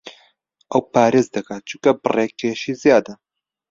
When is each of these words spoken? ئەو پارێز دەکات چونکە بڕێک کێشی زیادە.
ئەو 0.71 0.81
پارێز 0.93 1.27
دەکات 1.35 1.63
چونکە 1.69 1.91
بڕێک 2.03 2.31
کێشی 2.39 2.73
زیادە. 2.83 3.13